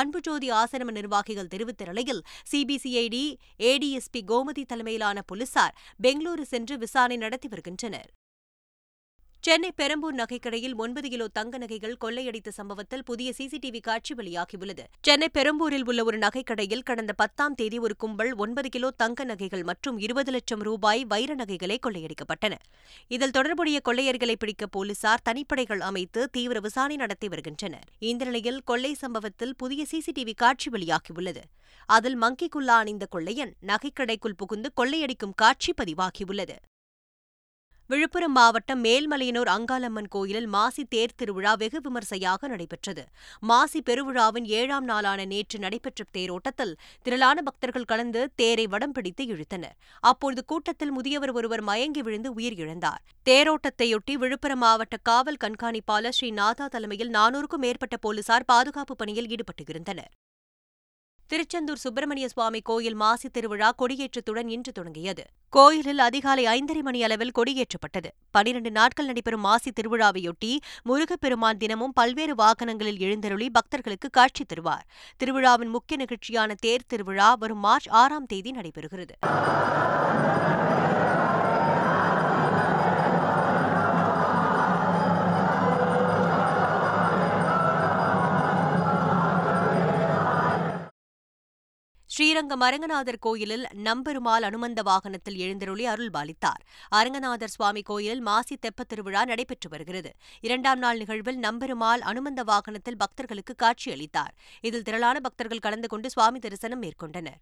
அன்புஜோதி 0.00 0.50
ஆசிரம 0.54 0.92
நிர்வாகிகள் 0.92 1.48
தெரிவித்த 1.48 1.84
நிலையில் 1.84 2.24
சிபிசிஐடி 2.52 3.26
ஏடிஎஸ்பி 3.64 4.22
கோமதி 4.28 4.64
தலைமையிலான 4.64 5.20
போலீசார் 5.26 5.76
பெங்களூரு 6.02 6.46
சென்று 6.46 6.76
விசாரணை 6.78 7.18
நடத்தி 7.18 7.48
வருகின்றனர் 7.48 8.10
சென்னை 9.44 9.70
பெரம்பூர் 9.76 10.14
நகைக்கடையில் 10.14 10.74
ஒன்பது 10.76 11.08
கிலோ 11.08 11.26
தங்க 11.28 11.58
நகைகள் 11.58 11.96
கொள்ளையடித்த 11.96 12.50
சம்பவத்தில் 12.50 13.02
புதிய 13.02 13.28
சிசிடிவி 13.38 13.80
காட்சி 13.80 14.12
வெளியாகியுள்ளது 14.14 14.84
சென்னை 15.04 15.28
பெரம்பூரில் 15.28 15.86
உள்ள 15.86 16.00
ஒரு 16.04 16.18
நகைக்கடையில் 16.18 16.82
கடந்த 16.82 17.12
பத்தாம் 17.12 17.54
தேதி 17.54 17.78
ஒரு 17.78 17.94
கும்பல் 17.96 18.30
ஒன்பது 18.36 18.68
கிலோ 18.68 18.88
தங்க 18.96 19.24
நகைகள் 19.24 19.64
மற்றும் 19.64 19.98
இருபது 19.98 20.32
லட்சம் 20.32 20.62
ரூபாய் 20.62 21.02
வைர 21.04 21.34
நகைகளை 21.34 21.78
கொள்ளையடிக்கப்பட்டன 21.78 22.60
இதில் 23.10 23.30
தொடர்புடைய 23.30 23.80
கொள்ளையர்களை 23.80 24.36
பிடிக்க 24.36 24.66
போலீசார் 24.68 25.24
தனிப்படைகள் 25.24 25.82
அமைத்து 25.82 26.22
தீவிர 26.30 26.60
விசாரணை 26.60 26.98
நடத்தி 26.98 27.28
வருகின்றனர் 27.28 27.88
இந்த 28.04 28.24
நிலையில் 28.24 28.64
கொள்ளை 28.64 28.94
சம்பவத்தில் 28.94 29.54
புதிய 29.56 29.84
சிசிடிவி 29.90 30.36
காட்சி 30.36 30.70
வெளியாகியுள்ளது 30.70 31.42
அதில் 31.88 32.18
மங்கிக்குள்ளா 32.18 32.76
அணிந்த 32.78 33.06
கொள்ளையன் 33.10 33.54
நகைக்கடைக்குள் 33.66 34.38
புகுந்து 34.38 34.70
கொள்ளையடிக்கும் 34.76 35.34
காட்சி 35.36 35.72
பதிவாகியுள்ளது 35.76 36.58
விழுப்புரம் 37.92 38.32
மாவட்டம் 38.32 38.80
மேல்மலையனூர் 38.84 39.48
அங்காளம்மன் 39.54 40.08
கோயிலில் 40.08 40.46
மாசி 40.48 40.82
தேர் 40.84 41.14
திருவிழா 41.16 41.52
வெகு 41.54 41.78
விமர்சையாக 41.78 42.48
நடைபெற்றது 42.48 43.02
மாசி 43.42 43.80
பெருவிழாவின் 43.80 44.46
ஏழாம் 44.52 44.86
நாளான 44.86 45.26
நேற்று 45.26 45.58
நடைபெற்ற 45.58 46.06
தேரோட்டத்தில் 46.16 46.72
திரளான 47.06 47.42
பக்தர்கள் 47.42 47.86
கலந்து 47.86 48.22
தேரை 48.36 48.66
வடம் 48.66 48.94
பிடித்து 48.94 49.26
இழுத்தனர் 49.26 49.76
அப்போது 50.04 50.42
கூட்டத்தில் 50.44 50.92
முதியவர் 50.92 51.34
ஒருவர் 51.34 51.64
மயங்கி 51.64 52.02
விழுந்து 52.02 52.32
உயிரிழந்தார் 52.34 53.04
தேரோட்டத்தையொட்டி 53.26 54.16
விழுப்புரம் 54.16 54.62
மாவட்ட 54.62 54.96
காவல் 55.04 55.42
கண்காணிப்பாளர் 55.44 56.18
ஸ்ரீநாதா 56.18 56.68
தலைமையில் 56.68 57.14
நானூறுக்கும் 57.14 57.64
மேற்பட்ட 57.64 57.98
போலீசார் 57.98 58.50
பாதுகாப்பு 58.50 58.96
பணியில் 58.96 59.30
ஈடுபட்டு 59.30 59.72
இருந்தனர் 59.72 60.12
திருச்செந்தூர் 61.32 61.80
சுப்பிரமணிய 61.82 62.26
சுவாமி 62.28 62.60
கோயில் 62.62 62.96
மாசி 62.96 63.28
திருவிழா 63.28 63.68
கொடியேற்றத்துடன் 63.78 64.48
இன்று 64.48 64.72
தொடங்கியது 64.72 65.22
கோயிலில் 65.52 66.02
அதிகாலை 66.04 66.44
ஐந்தரை 66.48 66.82
மணி 66.82 67.00
அளவில் 67.02 67.32
கொடியேற்றப்பட்டது 67.32 68.10
பனிரண்டு 68.34 68.70
நாட்கள் 68.70 69.08
நடைபெறும் 69.08 69.44
மாசி 69.44 69.70
திருவிழாவையொட்டி 69.70 70.52
முருகப்பெருமான் 70.82 71.58
தினமும் 71.58 71.96
பல்வேறு 71.96 72.34
வாகனங்களில் 72.34 73.02
எழுந்தருளி 73.02 73.48
பக்தர்களுக்கு 73.50 74.10
காட்சி 74.10 74.46
தருவார் 74.46 74.86
திருவிழாவின் 75.20 75.74
முக்கிய 75.74 75.98
நிகழ்ச்சியான 75.98 76.58
தேர் 76.60 76.88
திருவிழா 76.88 77.30
வரும் 77.38 77.64
மார்ச் 77.64 77.90
ஆறாம் 77.94 78.26
தேதி 78.26 78.52
நடைபெறுகிறது 78.52 79.16
ஸ்ரீரங்கம் 92.12 92.62
அரங்கநாதர் 92.62 93.18
கோயிலில் 93.18 93.62
நம்பெருமாள் 93.84 94.44
அனுமந்த 94.48 94.80
வாகனத்தில் 94.82 95.38
எழுந்தருளி 95.38 95.84
அருள்பாலித்தார் 95.86 96.64
அரங்கநாதர் 96.92 97.52
சுவாமி 97.54 97.82
கோயிலில் 97.82 98.20
மாசி 98.20 98.56
தெப்பத் 98.56 98.90
திருவிழா 98.90 99.22
நடைபெற்று 99.22 99.70
வருகிறது 99.70 100.10
இரண்டாம் 100.42 100.78
நாள் 100.78 100.98
நிகழ்வில் 100.98 101.40
நம்பெருமாள் 101.40 102.04
அனுமந்த 102.04 102.42
வாகனத்தில் 102.42 103.00
பக்தர்களுக்கு 103.00 103.56
காட்சியளித்தார் 103.58 104.36
இதில் 104.62 104.84
திரளான 104.84 105.20
பக்தர்கள் 105.20 105.64
கலந்து 105.64 105.88
கொண்டு 105.88 106.10
சுவாமி 106.10 106.40
தரிசனம் 106.40 106.84
மேற்கொண்டனர் 106.84 107.40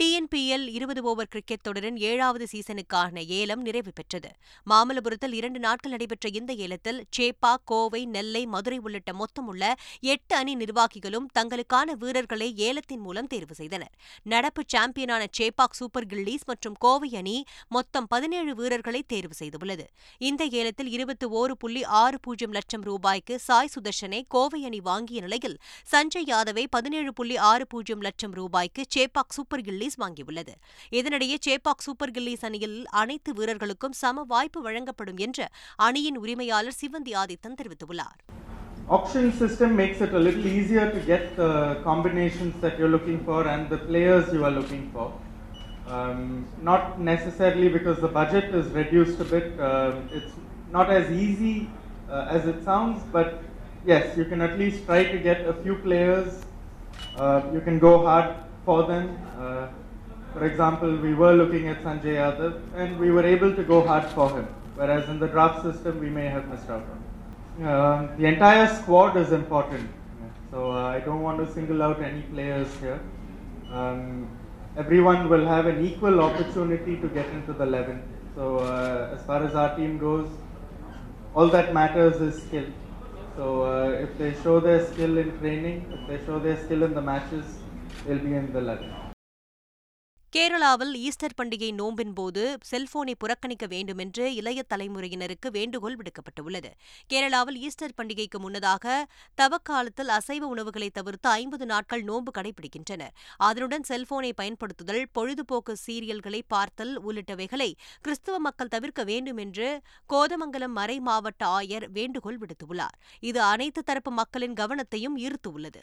டிஎன்பிஎல் 0.00 0.64
இருபது 0.68 1.00
ஓவர் 1.04 1.28
கிரிக்கெட் 1.28 1.62
தொடரின் 1.62 1.98
ஏழாவது 2.02 2.44
சீசனுக்கான 2.52 3.22
ஏலம் 3.36 3.60
நிறைவு 3.62 3.90
பெற்றது 3.90 4.30
மாமல்லபுரத்தில் 4.66 5.34
இரண்டு 5.34 5.58
நாட்கள் 5.58 5.92
நடைபெற்ற 5.92 6.28
இந்த 6.32 6.52
ஏலத்தில் 6.64 6.98
சேப்பா 7.16 7.52
கோவை 7.64 8.00
நெல்லை 8.14 8.42
மதுரை 8.46 8.78
உள்ளிட்ட 8.82 9.12
மொத்தமுள்ள 9.14 9.64
எட்டு 10.06 10.34
அணி 10.34 10.54
நிர்வாகிகளும் 10.54 11.26
தங்களுக்கான 11.38 11.94
வீரர்களை 12.00 12.48
ஏலத்தின் 12.68 13.02
மூலம் 13.02 13.28
தேர்வு 13.28 13.56
செய்தனர் 13.60 13.92
நடப்பு 14.26 14.64
சாம்பியனான 14.66 15.28
சேப்பாக் 15.32 15.78
சூப்பர் 15.78 16.08
கில்லிஸ் 16.08 16.46
மற்றும் 16.46 16.76
கோவை 16.78 17.10
அணி 17.14 17.36
மொத்தம் 17.70 18.08
பதினேழு 18.08 18.54
வீரர்களை 18.54 19.02
தேர்வு 19.06 19.36
செய்துள்ளது 19.40 19.86
இந்த 20.20 20.42
ஏலத்தில் 20.56 20.92
இருபத்தி 20.92 21.28
ஓரு 21.36 21.56
புள்ளி 21.58 21.84
ஆறு 22.00 22.20
பூஜ்ஜியம் 22.22 22.54
லட்சம் 22.54 22.84
ரூபாய்க்கு 22.84 23.36
சாய் 23.42 23.72
சுதர்ஷனை 23.72 24.22
கோவை 24.30 24.62
அணி 24.64 24.82
வாங்கிய 24.84 25.20
நிலையில் 25.22 25.56
சஞ்சய் 25.88 26.28
யாதவை 26.28 26.66
பதினேழு 26.72 27.12
புள்ளி 27.14 27.38
ஆறு 27.46 27.66
பூஜ்ஜியம் 27.70 28.04
லட்சம் 28.04 28.36
ரூபாய்க்கு 28.36 28.84
சேப்பாக் 28.92 29.34
சூப்பர் 29.34 29.64
கில்லி 29.64 29.81
கில்லிஸ் 29.82 30.00
வாங்கியுள்ளது 30.02 30.54
இதனிடையே 30.98 31.36
சேப்பாக் 31.46 31.84
சூப்பர் 31.86 32.12
கில்லிஸ் 32.16 32.44
அணியில் 32.48 32.78
அனைத்து 33.02 33.30
வீரர்களுக்கும் 33.38 33.96
சம 34.02 34.24
வாய்ப்பு 34.32 34.60
வழங்கப்படும் 34.66 35.20
என்று 35.26 35.46
அணியின் 35.86 36.18
உரிமையாளர் 36.24 36.78
சிவந்தி 36.82 37.14
ஆதித்தன் 37.24 37.58
தெரிவித்துள்ளார் 37.62 38.20
auction 38.94 39.26
system 39.40 39.70
makes 39.80 39.98
it 40.04 40.12
a 40.18 40.22
little 40.24 40.46
easier 40.54 40.84
to 40.94 41.00
get 41.10 41.22
the 41.36 41.50
combinations 41.86 42.54
that 42.62 42.74
you're 42.78 42.94
looking 42.94 43.20
for 43.28 43.38
and 43.52 43.62
the 43.74 43.78
players 43.90 44.24
you 44.34 44.40
are 44.48 44.54
looking 44.56 44.82
for 44.94 45.06
um, 45.96 46.18
not 46.70 46.82
necessarily 47.10 47.68
because 47.76 47.98
the 48.06 48.10
budget 48.18 48.48
is 48.60 48.66
reduced 48.80 49.20
a 49.26 49.28
bit 49.34 49.46
uh, 49.68 50.16
it's 50.18 50.34
not 50.76 50.90
as 50.98 51.06
easy 51.26 51.54
uh, 52.14 52.36
as 52.36 52.44
it 52.52 52.58
sounds 52.68 52.98
but 53.16 53.30
yes, 53.84 54.16
you 54.16 54.24
can 54.24 54.40
at 54.40 54.58
least 54.58 54.84
try 54.86 55.04
to 55.04 55.18
get 55.18 55.46
a 55.46 55.54
few 55.54 55.76
players. 55.76 56.28
Uh, 57.16 57.42
you 57.52 57.60
can 57.60 57.78
go 57.78 57.92
hard 58.06 58.34
for 58.64 58.84
them. 58.84 59.18
Uh, 59.38 59.68
for 60.32 60.46
example, 60.46 60.96
we 60.96 61.14
were 61.14 61.34
looking 61.34 61.68
at 61.68 61.82
Sanjay 61.82 62.16
Yadav 62.16 62.60
and 62.74 62.98
we 62.98 63.10
were 63.10 63.24
able 63.24 63.54
to 63.54 63.62
go 63.62 63.86
hard 63.86 64.04
for 64.10 64.30
him, 64.30 64.46
whereas 64.76 65.08
in 65.08 65.18
the 65.18 65.28
draft 65.28 65.62
system 65.62 66.00
we 66.00 66.08
may 66.08 66.26
have 66.26 66.48
missed 66.48 66.70
out 66.70 66.86
on. 66.92 67.66
Uh, 67.66 68.16
the 68.16 68.24
entire 68.24 68.66
squad 68.66 69.16
is 69.16 69.32
important, 69.32 69.90
so 70.50 70.70
uh, 70.70 70.86
I 70.86 71.00
don't 71.00 71.20
want 71.22 71.46
to 71.46 71.52
single 71.52 71.82
out 71.82 72.00
any 72.00 72.22
players 72.22 72.74
here. 72.80 73.00
Um, 73.70 74.28
everyone 74.76 75.28
will 75.28 75.46
have 75.46 75.66
an 75.66 75.84
equal 75.84 76.20
opportunity 76.20 76.96
to 76.96 77.08
get 77.08 77.26
into 77.30 77.52
the 77.52 77.64
11. 77.64 78.02
So 78.34 78.58
uh, 78.58 79.14
as 79.14 79.22
far 79.26 79.44
as 79.44 79.54
our 79.54 79.76
team 79.76 79.98
goes, 79.98 80.30
all 81.34 81.48
that 81.48 81.74
matters 81.74 82.20
is 82.22 82.42
skill. 82.42 82.64
So 83.36 83.62
uh, 83.62 83.88
if 83.90 84.16
they 84.16 84.34
show 84.42 84.60
their 84.60 84.86
skill 84.86 85.18
in 85.18 85.38
training, 85.38 85.92
if 85.92 86.08
they 86.08 86.24
show 86.24 86.38
their 86.38 86.62
skill 86.64 86.82
in 86.84 86.94
the 86.94 87.02
matches, 87.02 87.44
கேரளாவில் 90.32 90.94
Easter 91.00 91.34
பண்டிகை 91.38 91.68
நோன்பின் 91.72 92.14
போது 92.14 92.42
செல்போனை 92.68 93.14
புறக்கணிக்க 93.14 93.64
வேண்டும் 93.66 93.98
என்று 93.98 94.24
இளைய 94.34 94.60
தலைமுறையினருக்கு 94.70 95.48
வேண்டுகோள் 95.50 95.96
விடுக்கப்பட்டுள்ளது 95.96 96.70
கேரளாவில் 97.10 97.58
ஈஸ்டர் 97.60 97.94
பண்டிகைக்கு 97.94 98.38
முன்னதாக 98.38 98.94
தவக்காலத்தில் 99.38 100.10
அசைவ 100.10 100.42
உணவுகளை 100.46 100.88
தவிர்த்து 100.90 101.30
ஐம்பது 101.34 101.66
நாட்கள் 101.66 102.02
நோன்பு 102.02 102.32
கடைபிடிக்கின்றனர் 102.34 103.14
அதனுடன் 103.40 103.86
செல்போனை 103.90 104.32
பயன்படுத்துதல் 104.32 105.04
பொழுதுபோக்கு 105.12 105.74
சீரியல்களை 105.84 106.42
பார்த்தல் 106.48 106.94
உள்ளிட்டவைகளை 107.04 107.70
கிறிஸ்துவ 108.02 108.38
மக்கள் 108.40 108.74
தவிர்க்க 108.76 109.04
வேண்டும் 109.04 109.38
என்று 109.38 109.68
கோதமங்கலம் 110.10 110.76
மறை 110.76 111.00
மாவட்ட 111.02 111.44
ஆயர் 111.52 111.88
வேண்டுகோள் 111.92 112.40
விடுத்துள்ளார் 112.42 112.96
இது 113.22 113.42
அனைத்து 113.46 113.82
தரப்பு 113.82 114.12
மக்களின் 114.14 114.56
கவனத்தையும் 114.56 115.18
ஈர்த்துள்ளது 115.20 115.82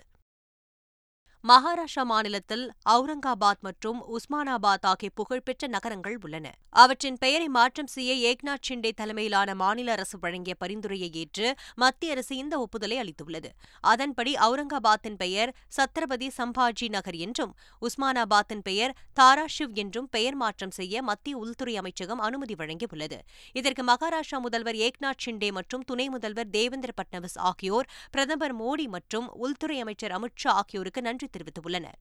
மகாராஷ்டிரா 1.43 2.03
மாநிலத்தில் 2.05 2.63
அவுரங்காபாத் 2.89 3.61
மற்றும் 3.61 3.99
உஸ்மானாபாத் 4.15 4.85
ஆகிய 4.85 5.09
புகழ்பெற்ற 5.15 5.67
நகரங்கள் 5.67 6.17
உள்ளன 6.19 6.47
அவற்றின் 6.75 7.17
பெயரை 7.17 7.47
மாற்றம் 7.49 7.89
செய்ய 7.93 8.11
ஏக்நாத் 8.29 8.65
ஷிண்டே 8.67 8.91
தலைமையிலான 8.91 9.53
மாநில 9.55 9.89
அரசு 9.91 10.17
வழங்கிய 10.19 10.53
பரிந்துரையை 10.59 11.09
ஏற்று 11.21 11.47
மத்திய 11.75 12.15
அரசு 12.15 12.33
இந்த 12.38 12.55
ஒப்புதலை 12.59 12.97
அளித்துள்ளது 13.03 13.51
அதன்படி 13.83 14.33
அவுரங்காபாத்தின் 14.39 15.17
பெயர் 15.17 15.53
சத்ரபதி 15.77 16.29
சம்பாஜி 16.38 16.89
நகர் 16.89 17.17
என்றும் 17.19 17.53
உஸ்மானாபாத்தின் 17.81 18.63
பெயர் 18.63 18.95
தாராஷிவ் 19.17 19.73
என்றும் 19.75 20.09
பெயர் 20.09 20.38
மாற்றம் 20.38 20.75
செய்ய 20.77 21.03
மத்திய 21.03 21.38
உள்துறை 21.38 21.75
அமைச்சகம் 21.77 22.21
அனுமதி 22.21 22.55
வழங்கியுள்ளது 22.55 23.19
இதற்கு 23.55 23.85
மகாராஷ்டிரா 23.85 24.41
முதல்வர் 24.41 24.81
ஏக்நாத் 24.83 25.23
ஷிண்டே 25.23 25.51
மற்றும் 25.53 25.88
துணை 25.88 26.09
முதல்வர் 26.09 26.51
தேவேந்திர 26.51 26.91
பட்னவிஸ் 26.97 27.39
ஆகியோர் 27.45 27.89
பிரதமர் 28.11 28.57
மோடி 28.57 28.88
மற்றும் 28.91 29.27
உள்துறை 29.39 29.79
அமைச்சர் 29.79 30.15
அமித் 30.19 30.39
ஷா 30.39 30.53
ஆகியோருக்கு 30.59 31.07
நன்றி 31.09 31.28
தெரிவித்துள்ளனர் 31.31 31.99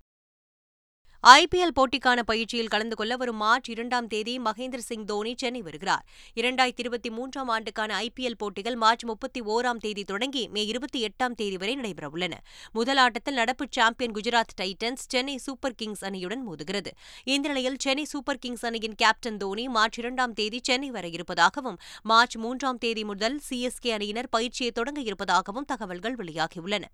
ஐபிஎல் 1.24 1.74
போட்டிக்கான 1.76 2.20
பயிற்சியில் 2.22 2.68
கலந்து 2.68 2.96
கொள்ள 2.96 3.14
வரும் 3.16 3.40
மார்ச் 3.42 3.68
இரண்டாம் 3.68 4.08
தேதி 4.08 4.34
மகேந்திர 4.38 4.80
சிங் 4.80 5.06
தோனி 5.06 5.32
சென்னை 5.34 5.62
வருகிறார் 5.62 6.04
இரண்டாயிரத்தி 6.36 6.82
இருபத்தி 6.84 7.10
மூன்றாம் 7.10 7.50
ஆண்டுக்கான 7.50 7.90
ஐபிஎல் 7.98 8.36
போட்டிகள் 8.36 8.76
மார்ச் 8.76 9.04
முப்பத்தி 9.04 9.40
ஓராம் 9.46 9.80
தேதி 9.80 10.02
தொடங்கி 10.04 10.42
மே 10.48 10.62
இருபத்தி 10.64 11.00
எட்டாம் 11.08 11.34
தேதி 11.34 11.56
வரை 11.56 11.74
நடைபெறவுள்ளன 11.74 12.36
முதல் 12.72 13.00
ஆட்டத்தில் 13.04 13.38
நடப்பு 13.38 13.66
champion 13.70 14.14
Gujarat 14.14 14.54
Titans 14.56 15.04
Chennai 15.06 15.36
Super 15.38 15.76
Kings 15.76 16.04
அணியுடன் 16.04 16.44
மோதுகிறது 16.44 16.92
இந்த 17.26 17.44
நிலையில் 17.48 17.80
சென்னை 17.80 18.06
சூப்பர் 18.06 18.40
கிங்ஸ் 18.40 18.64
அணியின் 18.64 18.96
கேப்டன் 18.96 19.40
தோனி 19.40 19.66
மார்ச் 19.70 19.98
இரண்டாம் 19.98 20.34
தேதி 20.34 20.60
சென்னை 20.62 20.90
வர 20.90 21.08
இருப்பதாகவும் 21.08 21.80
மார்ச் 22.04 22.38
மூன்றாம் 22.38 22.78
தேதி 22.78 23.04
முதல் 23.04 23.38
சிஎஸ்கே 23.48 23.92
அணியினர் 23.92 24.30
பயிற்சியை 24.30 24.72
தொடங்க 24.72 25.02
இருப்பதாகவும் 25.02 25.68
தகவல்கள் 25.68 26.18
வெளியாகியுள்ளன 26.20 26.86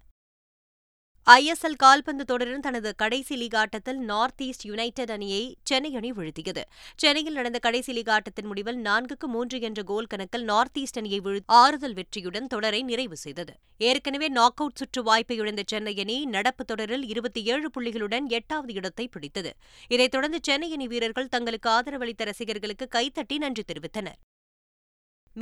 ஐ 1.26 1.42
எஸ் 1.44 1.62
எல் 1.66 1.76
கால்பந்து 1.76 2.24
தொடரின் 2.24 2.64
தனது 2.64 2.90
கடைசி 2.94 3.34
லீக் 3.36 3.54
ஆட்டத்தில் 3.54 4.00
நார்த் 4.08 4.42
ஈஸ்ட் 4.46 4.64
யுனைடெட் 4.64 5.12
அணியை 5.14 5.38
சென்னை 5.62 5.90
அணி 5.94 6.10
வீழ்த்தியது 6.12 6.62
சென்னையில் 6.98 7.38
நடந்த 7.38 7.58
கடைசி 7.58 7.92
லீக் 7.92 8.10
ஆட்டத்தின் 8.10 8.48
முடிவில் 8.48 8.80
நான்குக்கு 8.80 9.28
மூன்று 9.28 9.58
என்ற 9.60 9.82
கோல் 9.82 10.08
கணக்கில் 10.08 10.44
நார்த் 10.44 10.76
ஈஸ்ட் 10.78 10.98
அணியை 10.98 11.20
வீழ்த்தி 11.20 11.48
ஆறுதல் 11.60 11.94
வெற்றியுடன் 11.94 12.50
தொடரை 12.54 12.80
நிறைவு 12.82 13.16
செய்தது 13.16 13.54
ஏற்கனவே 13.80 14.28
நாக் 14.30 14.60
அவுட் 14.60 14.76
சுற்று 14.76 15.02
வாய்ப்பை 15.02 15.38
இழந்த 15.38 15.64
சென்னை 15.66 15.94
அணி 16.00 16.18
நடப்பு 16.34 16.64
தொடரில் 16.64 17.06
இருபத்தி 17.08 17.42
ஏழு 17.46 17.70
புள்ளிகளுடன் 17.76 18.28
எட்டாவது 18.32 18.74
இடத்தை 18.74 19.08
பிடித்தது 19.08 19.52
இதைத் 19.90 20.14
தொடர்ந்து 20.16 20.42
சென்னை 20.42 20.70
அணி 20.72 20.88
வீரர்கள் 20.88 21.32
தங்களுக்கு 21.34 21.70
ஆதரவளித்த 21.70 22.24
ரசிகர்களுக்கு 22.24 22.88
கைத்தட்டி 22.90 23.38
நன்றி 23.38 23.64
தெரிவித்தனர் 23.64 24.20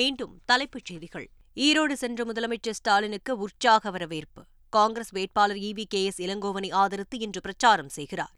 மீண்டும் 0.00 0.35
தலைப்புச் 0.45 0.87
செய்திகள் 0.87 1.29
ஈரோடு 1.61 1.97
சென்ற 1.97 2.23
முதலமைச்சர் 2.25 2.77
ஸ்டாலினுக்கு 2.77 3.33
உற்சாக 3.41 3.91
வரவேற்பு 3.91 4.43
காங்கிரஸ் 4.73 5.13
வேட்பாளர் 5.13 5.61
வி 5.77 5.85
கே 5.87 6.01
எஸ் 6.05 6.21
இளங்கோவனை 6.21 6.71
ஆதரித்து 6.77 7.19
இன்று 7.19 7.41
பிரச்சாரம் 7.41 7.91
செய்கிறார் 7.91 8.35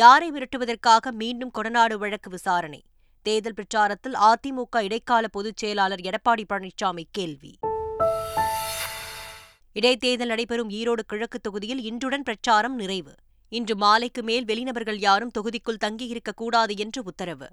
யாரை 0.00 0.28
மிரட்டுவதற்காக 0.30 1.12
மீண்டும் 1.12 1.54
கொடநாடு 1.54 1.96
வழக்கு 1.98 2.30
விசாரணை 2.30 2.80
தேர்தல் 3.26 3.54
பிரச்சாரத்தில் 3.54 4.16
அதிமுக 4.24 4.82
இடைக்கால 4.82 5.26
பொதுச் 5.28 5.60
செயலாளர் 5.62 6.02
எடப்பாடி 6.02 6.44
பழனிசாமி 6.48 7.04
கேள்வி 7.10 7.52
இடைத்தேர்தல் 9.76 10.30
நடைபெறும் 10.30 10.70
ஈரோடு 10.70 11.02
கிழக்கு 11.06 11.38
தொகுதியில் 11.40 11.82
இன்றுடன் 11.84 12.22
பிரச்சாரம் 12.22 12.76
நிறைவு 12.76 13.14
இன்று 13.52 13.74
மாலைக்கு 13.76 14.22
மேல் 14.22 14.46
வெளிநபர்கள் 14.46 14.98
யாரும் 14.98 15.34
தொகுதிக்குள் 15.38 15.82
தங்கியிருக்கக்கூடாது 15.84 16.74
என்று 16.78 17.00
உத்தரவு 17.04 17.48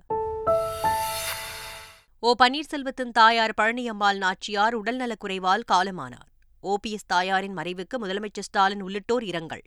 ஓ 2.24 2.32
பன்னீர்செல்வத்தின் 2.40 3.12
தாயார் 3.12 3.58
பழனியம்மாள் 3.58 4.20
நாச்சியார் 4.20 4.76
உடல்நலக்குறைவால் 4.76 5.66
காலமானார் 5.72 6.30
ஓபிஎஸ் 6.64 7.08
தாயாரின் 7.08 7.56
மறைவுக்கு 7.58 7.96
முதலமைச்சர் 7.98 8.46
ஸ்டாலின் 8.46 8.84
உள்ளிட்டோர் 8.84 9.24
இரங்கல் 9.24 9.64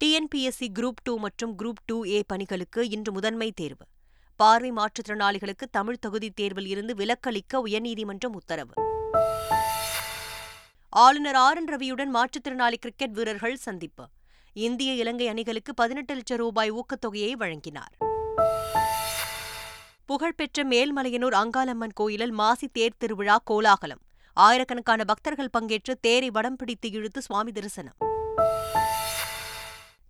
டிஎன்பிஎஸ்சி 0.00 0.66
குரூப் 0.72 1.02
டூ 1.02 1.12
மற்றும் 1.18 1.52
குரூப் 1.56 1.82
டூ 1.86 1.96
ஏ 2.06 2.18
பணிகளுக்கு 2.26 2.80
இன்று 2.90 3.12
முதன்மை 3.12 3.48
தேர்வு 3.52 3.84
பார்வை 4.40 4.70
மாற்றுத்திறனாளிகளுக்கு 4.70 5.66
தமிழ் 5.70 6.00
தகுதி 6.00 6.28
தேர்வில் 6.30 6.66
இருந்து 6.66 6.94
விலக்களிக்க 6.94 7.60
உயர்நீதிமன்றம் 7.60 8.34
உத்தரவு 8.34 8.74
ஆளுநர் 10.92 11.38
ஆர் 11.38 11.58
என் 11.58 11.70
ரவியுடன் 11.72 12.12
மாற்றுத்திறனாளி 12.14 12.76
கிரிக்கெட் 12.76 13.14
வீரர்கள் 13.14 13.56
சந்திப்பு 13.58 14.04
இந்திய 14.56 14.90
இலங்கை 14.94 15.28
அணிகளுக்கு 15.28 15.74
பதினெட்டு 15.74 16.14
லட்சம் 16.14 16.38
ரூபாய் 16.38 16.70
ஊக்கத்தொகையை 16.72 17.32
வழங்கினார் 17.34 17.94
புகழ்பெற்ற 20.06 20.64
மேல்மலையனூர் 20.64 21.34
அங்காளம்மன் 21.34 21.94
கோயிலில் 21.94 22.32
மாசி 22.32 22.66
தேர் 22.68 22.98
திருவிழா 22.98 23.36
கோலாகலம் 23.44 24.02
ஆயிரக்கணக்கான 24.36 25.04
பக்தர்கள் 25.04 25.54
பங்கேற்று 25.58 25.94
தேரை 26.00 26.30
வடம் 26.30 26.56
பிடித்து 26.56 26.90
இழுத்து 26.90 27.22
சுவாமி 27.22 27.52
தரிசனம் 27.52 27.98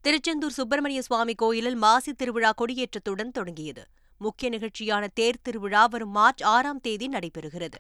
திருச்செந்தூர் 0.04 0.52
சுப்பிரமணிய 0.52 1.02
சுவாமி 1.02 1.35
கோயிலில் 1.35 1.76
மாசி 1.76 2.12
திருவிழா 2.12 2.52
கொடியேற்றத்துடன் 2.57 3.31
தொடங்கியது 3.31 3.85
முக்கிய 4.21 4.49
நிகழ்ச்சியான 4.50 5.04
தேர் 5.14 5.43
திருவிழா 5.43 5.85
வரும் 5.87 6.11
மார்ச் 6.11 6.43
ஆறாம் 6.47 6.81
தேதி 6.81 7.09
நடைபெறுகிறது 7.09 7.78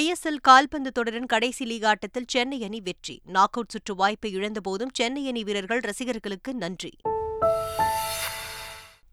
ஐஎஸ்எல் 0.00 0.40
கால்பந்து 0.40 0.90
தொடரின் 0.92 1.26
கடைசி 1.26 1.64
லீக் 1.64 1.84
ஆட்டத்தில் 1.84 2.28
சென்னை 2.28 2.58
அணி 2.62 2.80
வெற்றி 2.80 3.16
நாக் 3.26 3.56
அவுட் 3.56 3.72
சுற்று 3.72 3.94
வாய்ப்பை 3.94 4.30
இழந்தபோதும் 4.34 4.94
சென்னை 4.94 5.24
அணி 5.26 5.42
வீரர்கள் 5.44 5.80
ரசிகர்களுக்கு 5.80 6.54
நன்றி 6.54 6.92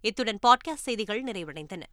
இத்துடன் 0.04 0.40
பாட்காஸ்ட் 0.48 0.88
செய்திகள் 0.88 1.24
நிறைவடைந்தன 1.24 1.84